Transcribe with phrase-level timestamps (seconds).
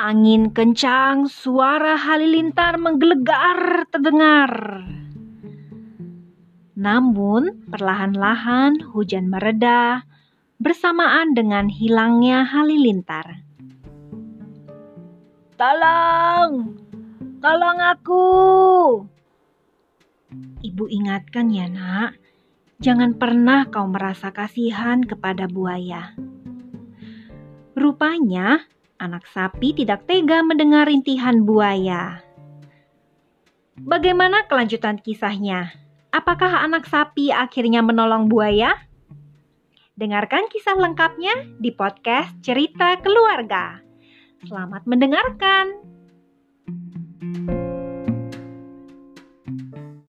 [0.00, 4.80] Angin kencang, suara halilintar menggelegar terdengar.
[6.72, 10.08] Namun, perlahan-lahan hujan mereda
[10.56, 13.44] bersamaan dengan hilangnya halilintar.
[15.60, 16.80] Tolong!
[17.44, 18.26] Tolong aku!
[20.64, 22.16] Ibu ingatkan ya nak,
[22.80, 26.16] jangan pernah kau merasa kasihan kepada buaya.
[27.76, 28.64] Rupanya,
[29.00, 32.20] anak sapi tidak tega mendengar rintihan buaya.
[33.80, 35.72] Bagaimana kelanjutan kisahnya?
[36.12, 38.76] Apakah anak sapi akhirnya menolong buaya?
[39.96, 43.80] Dengarkan kisah lengkapnya di podcast Cerita Keluarga.
[44.44, 45.80] Selamat mendengarkan.